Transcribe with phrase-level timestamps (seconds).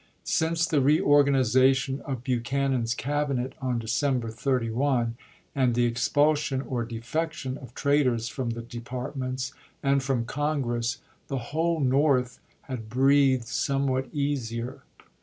[0.23, 5.15] Since the reorganization of Buch anan's Cabinet on December 31,
[5.53, 6.71] and the expulsion i860.
[6.71, 9.53] or defection of traitors from the departments
[9.83, 14.81] and from Congress, the whole North had breathed somewhat easier.